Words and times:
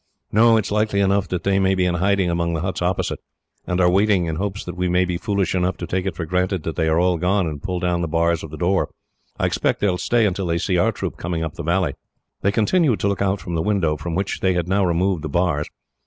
"No. 0.31 0.57
It 0.57 0.65
is 0.65 0.71
likely 0.71 0.99
enough 0.99 1.27
that 1.27 1.43
they 1.43 1.59
may 1.59 1.75
be 1.75 1.85
in 1.85 1.93
hiding 1.93 2.27
among 2.31 2.55
the 2.55 2.61
huts 2.61 2.81
opposite, 2.81 3.19
and 3.67 3.79
are 3.79 3.87
waiting, 3.87 4.25
in 4.25 4.37
hopes 4.37 4.63
that 4.65 4.75
we 4.75 4.89
may 4.89 5.05
be 5.05 5.15
foolish 5.19 5.53
enough 5.53 5.77
to 5.77 5.85
take 5.85 6.07
it 6.07 6.15
for 6.15 6.25
granted 6.25 6.63
that 6.63 6.75
they 6.75 6.87
are 6.87 6.99
all 6.99 7.19
gone, 7.19 7.45
and 7.45 7.61
pull 7.61 7.79
down 7.79 8.01
the 8.01 8.07
bars 8.07 8.41
of 8.41 8.49
the 8.49 8.57
door. 8.57 8.89
I 9.39 9.45
expect 9.45 9.79
they 9.79 9.87
will 9.87 9.99
stay 9.99 10.25
until 10.25 10.47
they 10.47 10.57
see 10.57 10.75
our 10.79 10.91
troop 10.91 11.17
coming 11.17 11.43
up 11.43 11.53
the 11.53 11.61
valley." 11.61 11.93
They 12.41 12.51
continued 12.51 12.99
to 13.01 13.07
look 13.07 13.21
out 13.21 13.39
from 13.41 13.53
the 13.53 13.61
window, 13.61 13.95
from 13.95 14.15
which 14.15 14.39
they 14.39 14.53
had 14.55 14.67
now 14.67 14.83
removed 14.87 15.21
the 15.23 15.29
bars. 15.29 15.69